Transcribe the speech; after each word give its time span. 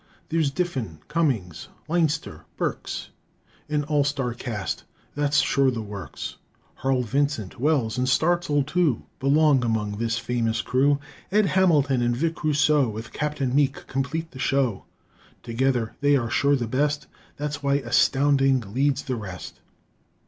There's 0.29 0.49
Diffin, 0.49 0.97
Cummings, 1.07 1.67
Leinster, 1.87 2.43
Burks; 2.57 3.09
An 3.69 3.83
all 3.83 4.03
star 4.03 4.33
cast 4.33 4.83
that's 5.13 5.41
sure 5.41 5.69
the 5.69 5.83
works. 5.83 6.37
Harl 6.77 7.03
Vincent, 7.03 7.59
Wells, 7.59 7.99
and 7.99 8.07
Starzl, 8.09 8.65
too, 8.65 9.03
Belong 9.19 9.63
among 9.63 9.99
this 9.99 10.17
famous 10.17 10.63
crew. 10.63 10.97
Ed 11.31 11.45
Hamilton 11.45 12.01
and 12.01 12.17
Vic 12.17 12.43
Rousseau 12.43 12.89
With 12.89 13.13
Captain 13.13 13.53
Meek 13.53 13.85
complete 13.85 14.31
the 14.31 14.39
show. 14.39 14.85
Together 15.43 15.93
they 16.01 16.15
are 16.15 16.31
sure 16.31 16.55
the 16.55 16.65
best; 16.67 17.05
That's 17.37 17.61
why 17.61 17.75
Astounding 17.75 18.61
leads 18.73 19.03
the 19.03 19.15
rest! 19.15 19.59